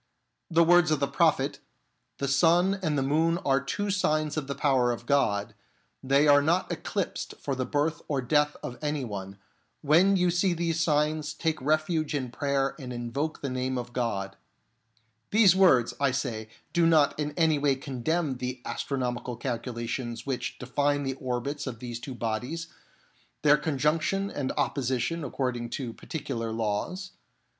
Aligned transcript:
The 0.49 0.63
words 0.63 0.89
of 0.89 0.99
the 0.99 1.07
Prophet," 1.07 1.59
The 2.17 2.27
sun 2.27 2.79
and 2.81 2.97
the 2.97 3.03
moon 3.03 3.37
are 3.45 3.61
two 3.61 3.91
signs 3.91 4.35
of 4.35 4.47
the 4.47 4.55
power 4.55 4.91
of 4.91 5.05
God; 5.05 5.53
they 6.01 6.27
are 6.27 6.41
not 6.41 6.71
eclipsed 6.71 7.35
for 7.39 7.53
the 7.53 7.67
birth 7.67 8.01
or 8.07 8.19
the 8.19 8.25
death 8.25 8.57
of 8.63 8.79
any 8.81 9.05
one; 9.05 9.37
when 9.81 10.17
you 10.17 10.31
see 10.31 10.53
these 10.55 10.79
signs 10.79 11.35
take 11.35 11.61
refuge 11.61 12.15
in 12.15 12.31
prayer 12.31 12.75
and 12.79 12.91
invoke 12.91 13.41
the 13.43 13.49
name 13.51 13.77
of 13.77 13.93
God 13.93 14.35
"—these 15.29 15.55
words, 15.55 15.93
I 15.99 16.09
say, 16.09 16.49
do 16.73 16.87
not 16.87 17.19
in 17.19 17.31
any 17.37 17.59
way 17.59 17.75
< 17.75 17.75
condemn 17.75 18.37
the 18.37 18.59
astronomical 18.65 19.35
calculations 19.35 20.25
which 20.25 20.57
define 20.57 21.03
the 21.03 21.13
orbits 21.13 21.67
of 21.67 21.77
these 21.77 21.99
two 21.99 22.15
bodies, 22.15 22.69
their 23.43 23.55
con 23.55 23.77
junction 23.77 24.31
and 24.31 24.51
opposition 24.57 25.23
according 25.23 25.69
to 25.77 25.93
particular 25.93 26.51
laws. 26.51 27.11